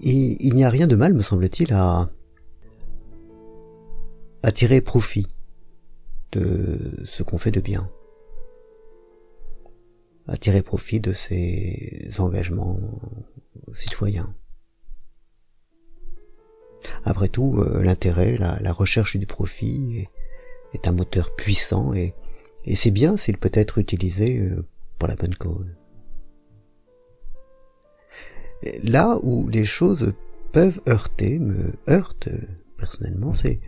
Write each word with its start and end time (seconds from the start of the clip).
Il 0.00 0.54
n'y 0.54 0.64
a 0.64 0.70
rien 0.70 0.86
de 0.86 0.96
mal, 0.96 1.14
me 1.14 1.22
semble-t-il, 1.22 1.72
à, 1.72 2.10
à 4.42 4.52
tirer 4.52 4.80
profit 4.80 5.26
de 6.32 7.04
ce 7.04 7.22
qu'on 7.22 7.38
fait 7.38 7.50
de 7.50 7.60
bien, 7.60 7.88
à 10.26 10.36
tirer 10.36 10.62
profit 10.62 10.98
de 10.98 11.12
ses 11.12 12.10
engagements 12.18 12.80
citoyens. 13.74 14.34
Après 17.04 17.28
tout, 17.28 17.58
euh, 17.58 17.82
l'intérêt, 17.82 18.36
la, 18.36 18.72
recherche 18.72 19.16
du 19.16 19.26
profit 19.26 20.08
est, 20.72 20.88
un 20.88 20.92
moteur 20.92 21.34
puissant 21.36 21.94
et, 21.94 22.14
et 22.64 22.76
c'est 22.76 22.90
bien 22.90 23.16
s'il 23.16 23.38
peut 23.38 23.50
être 23.52 23.78
utilisé 23.78 24.40
euh, 24.40 24.66
pour 24.98 25.08
la 25.08 25.16
bonne 25.16 25.34
cause. 25.34 25.66
Là 28.82 29.18
où 29.22 29.48
les 29.48 29.64
choses 29.64 30.12
peuvent 30.52 30.80
heurter, 30.88 31.38
me 31.38 31.72
heurtent 31.88 32.28
personnellement, 32.76 33.34
c'est 33.34 33.60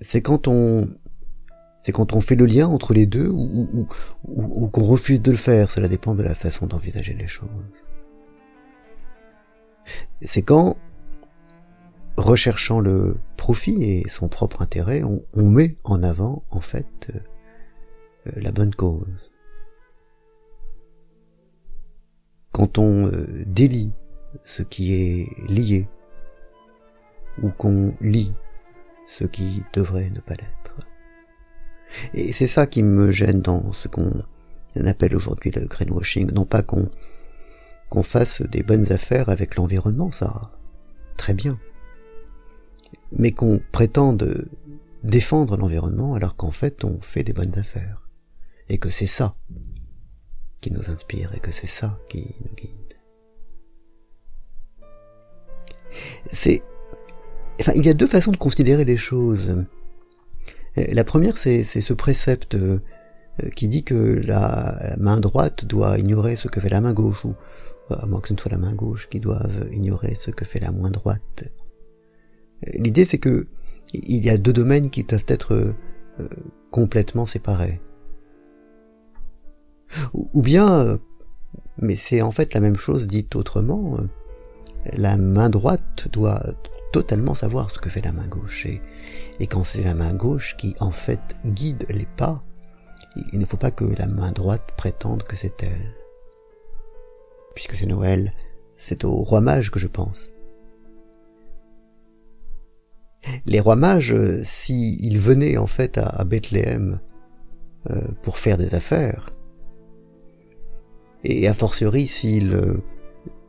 c'est 0.00 0.22
quand 0.22 0.48
on 0.48 0.88
c'est 1.82 1.92
quand 1.92 2.14
on 2.14 2.20
fait 2.20 2.34
le 2.34 2.46
lien 2.46 2.66
entre 2.66 2.94
les 2.94 3.06
deux 3.06 3.28
ou, 3.28 3.86
ou 4.24 4.68
qu'on 4.68 4.84
refuse 4.84 5.20
de 5.20 5.30
le 5.30 5.36
faire. 5.36 5.70
Cela 5.70 5.88
dépend 5.88 6.14
de 6.14 6.22
la 6.22 6.34
façon 6.34 6.66
d'envisager 6.66 7.14
les 7.14 7.26
choses. 7.26 7.48
C'est 10.22 10.42
quand 10.42 10.76
recherchant 12.16 12.80
le 12.80 13.16
profit 13.36 13.82
et 13.82 14.08
son 14.08 14.28
propre 14.28 14.62
intérêt, 14.62 15.02
on, 15.02 15.22
met 15.42 15.76
en 15.84 16.02
avant 16.02 16.44
en 16.50 16.60
fait 16.60 17.10
euh, 17.14 18.30
la 18.36 18.52
bonne 18.52 18.74
cause. 18.74 19.32
Quand 22.54 22.78
on 22.78 23.08
euh, 23.08 23.26
délie 23.44 23.92
ce 24.46 24.62
qui 24.62 24.94
est 24.94 25.28
lié, 25.48 25.86
ou 27.42 27.50
qu'on 27.50 27.94
lie 28.00 28.32
ce 29.06 29.24
qui 29.24 29.62
devrait 29.74 30.08
ne 30.08 30.20
pas 30.20 30.34
l'être. 30.34 30.88
Et 32.14 32.32
c'est 32.32 32.46
ça 32.46 32.66
qui 32.66 32.82
me 32.82 33.12
gêne 33.12 33.42
dans 33.42 33.72
ce 33.72 33.88
qu'on 33.88 34.22
appelle 34.86 35.14
aujourd'hui 35.14 35.50
le 35.50 35.66
greenwashing, 35.66 36.32
non 36.32 36.46
pas 36.46 36.62
qu'on 36.62 36.88
qu'on 37.90 38.02
fasse 38.02 38.40
des 38.40 38.62
bonnes 38.62 38.90
affaires 38.90 39.28
avec 39.28 39.56
l'environnement, 39.56 40.10
ça, 40.10 40.52
très 41.18 41.34
bien 41.34 41.58
mais 43.12 43.32
qu'on 43.32 43.60
prétende 43.72 44.46
défendre 45.02 45.56
l'environnement 45.56 46.14
alors 46.14 46.34
qu'en 46.34 46.50
fait 46.50 46.84
on 46.84 47.00
fait 47.00 47.24
des 47.24 47.32
bonnes 47.32 47.58
affaires. 47.58 48.08
Et 48.68 48.78
que 48.78 48.90
c'est 48.90 49.06
ça 49.06 49.36
qui 50.64 50.72
nous 50.72 50.88
inspire 50.90 51.30
et 51.34 51.40
que 51.40 51.52
c'est 51.52 51.66
ça 51.66 51.98
qui 52.08 52.36
nous 52.40 52.54
guide. 52.56 52.94
C'est, 56.26 56.62
enfin, 57.60 57.72
il 57.76 57.84
y 57.84 57.90
a 57.90 57.92
deux 57.92 58.06
façons 58.06 58.32
de 58.32 58.38
considérer 58.38 58.86
les 58.86 58.96
choses. 58.96 59.58
La 60.76 61.04
première, 61.04 61.36
c'est 61.36 61.64
ce 61.64 61.92
précepte 61.92 62.54
euh, 62.54 62.80
qui 63.54 63.68
dit 63.68 63.84
que 63.84 63.94
la 64.24 64.96
main 64.98 65.20
droite 65.20 65.66
doit 65.66 65.98
ignorer 65.98 66.36
ce 66.36 66.48
que 66.48 66.62
fait 66.62 66.70
la 66.70 66.80
main 66.80 66.94
gauche, 66.94 67.26
ou 67.26 67.34
à 67.90 68.06
moins 68.06 68.22
que 68.22 68.28
ce 68.28 68.32
ne 68.32 68.38
soit 68.38 68.50
la 68.50 68.58
main 68.58 68.74
gauche 68.74 69.10
qui 69.10 69.20
doive 69.20 69.68
ignorer 69.70 70.14
ce 70.14 70.30
que 70.30 70.46
fait 70.46 70.60
la 70.60 70.72
main 70.72 70.90
droite. 70.90 71.44
L'idée 72.72 73.04
c'est 73.04 73.18
que 73.18 73.48
il 73.92 74.24
y 74.24 74.30
a 74.30 74.38
deux 74.38 74.54
domaines 74.54 74.88
qui 74.88 75.04
doivent 75.04 75.26
être 75.28 75.52
euh, 75.52 75.74
complètement 76.70 77.26
séparés. 77.26 77.82
Ou, 80.12 80.42
bien, 80.42 80.98
mais 81.78 81.96
c'est 81.96 82.22
en 82.22 82.30
fait 82.30 82.54
la 82.54 82.60
même 82.60 82.76
chose 82.76 83.06
dite 83.06 83.36
autrement, 83.36 83.96
la 84.92 85.16
main 85.16 85.50
droite 85.50 86.08
doit 86.12 86.42
totalement 86.92 87.34
savoir 87.34 87.70
ce 87.70 87.78
que 87.78 87.90
fait 87.90 88.04
la 88.04 88.12
main 88.12 88.26
gauche. 88.26 88.66
Et, 88.66 88.80
et 89.40 89.46
quand 89.46 89.64
c'est 89.64 89.82
la 89.82 89.94
main 89.94 90.14
gauche 90.14 90.56
qui 90.56 90.76
en 90.80 90.92
fait 90.92 91.36
guide 91.44 91.86
les 91.88 92.06
pas, 92.16 92.42
il 93.32 93.38
ne 93.38 93.46
faut 93.46 93.56
pas 93.56 93.70
que 93.70 93.84
la 93.84 94.06
main 94.06 94.32
droite 94.32 94.68
prétende 94.76 95.22
que 95.22 95.36
c'est 95.36 95.62
elle. 95.62 95.94
Puisque 97.54 97.74
c'est 97.74 97.86
Noël, 97.86 98.32
c'est 98.76 99.04
au 99.04 99.14
roi 99.16 99.40
mage 99.40 99.70
que 99.70 99.78
je 99.78 99.86
pense. 99.86 100.30
les 103.46 103.60
rois 103.60 103.76
mages, 103.76 104.12
euh, 104.12 104.42
s'ils 104.44 105.18
venaient 105.18 105.56
en 105.56 105.66
fait 105.66 105.98
à, 105.98 106.24
Bethléem 106.24 107.00
euh, 107.90 108.08
pour 108.22 108.38
faire 108.38 108.56
des 108.56 108.74
affaires, 108.74 109.30
et 111.24 111.48
a 111.48 111.54
fortiori 111.54 112.06
s'ils 112.06 112.52
euh, 112.52 112.82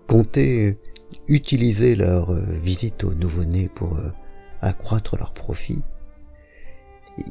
comptaient 0.07 0.79
utiliser 1.27 1.95
leur 1.95 2.33
visite 2.33 3.03
aux 3.03 3.13
nouveau-nés 3.13 3.69
pour 3.69 3.99
accroître 4.61 5.17
leur 5.17 5.33
profit, 5.33 5.83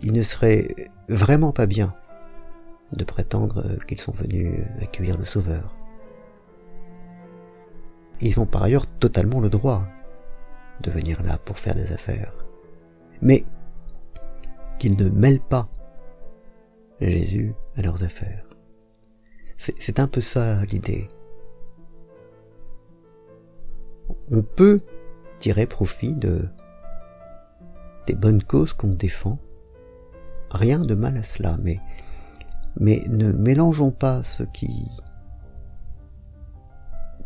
il 0.03 0.13
ne 0.13 0.23
serait 0.23 0.69
vraiment 1.09 1.53
pas 1.53 1.67
bien 1.67 1.95
de 2.93 3.05
prétendre 3.05 3.63
qu'ils 3.87 4.01
sont 4.01 4.13
venus 4.13 4.61
accueillir 4.81 5.19
le 5.19 5.25
Sauveur. 5.25 5.77
Ils 8.21 8.41
ont 8.41 8.47
par 8.47 8.63
ailleurs 8.63 8.87
totalement 8.87 9.41
le 9.41 9.49
droit 9.49 9.87
de 10.81 10.91
venir 10.91 11.23
là 11.23 11.39
pour 11.39 11.59
faire 11.59 11.75
des 11.75 11.93
affaires. 11.93 12.45
Mais 13.23 13.45
qu'ils 14.79 14.97
ne 14.97 15.09
mêlent 15.09 15.41
pas 15.41 15.69
Jésus 17.01 17.55
à 17.77 17.83
leurs 17.83 18.03
affaires. 18.03 18.44
C'est 19.59 19.99
un 19.99 20.07
peu 20.07 20.21
ça 20.21 20.65
l'idée. 20.67 21.09
On 24.31 24.43
peut 24.43 24.81
tirer 25.39 25.67
profit 25.67 26.15
de 26.15 26.49
des 28.07 28.15
bonnes 28.15 28.43
causes 28.43 28.73
qu'on 28.73 28.89
défend. 28.89 29.39
Rien 30.51 30.79
de 30.81 30.95
mal 30.95 31.17
à 31.17 31.23
cela, 31.23 31.57
mais, 31.63 31.81
mais 32.79 33.03
ne 33.09 33.33
mélangeons 33.33 33.91
pas 33.91 34.23
ce 34.23 34.43
qui 34.43 34.87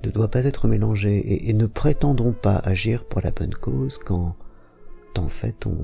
ne 0.04 0.10
doit 0.10 0.28
pas 0.28 0.44
être 0.44 0.68
mélangé 0.68 1.48
et, 1.48 1.52
ne 1.52 1.66
prétendons 1.66 2.32
pas 2.32 2.56
agir 2.56 3.04
pour 3.04 3.20
la 3.20 3.32
bonne 3.32 3.54
cause 3.54 3.98
quand 3.98 4.36
en 5.16 5.28
fait 5.28 5.66
on 5.66 5.76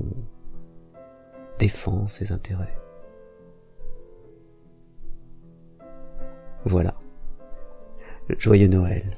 défend 1.59 2.07
ses 2.07 2.31
intérêts. 2.31 2.77
Voilà. 6.65 6.95
Joyeux 8.39 8.67
Noël. 8.67 9.15